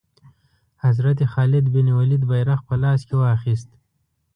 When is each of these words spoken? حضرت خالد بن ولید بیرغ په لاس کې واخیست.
حضرت 0.83 1.19
خالد 1.33 1.65
بن 1.73 1.87
ولید 1.97 2.23
بیرغ 2.31 2.59
په 2.67 2.75
لاس 2.81 3.01
کې 3.07 3.15
واخیست. 3.23 3.69